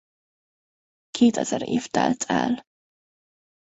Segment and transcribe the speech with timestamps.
[1.11, 2.65] Kétezer év telt el.